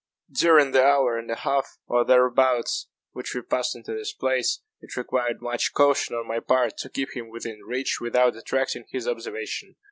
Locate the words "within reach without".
7.29-8.35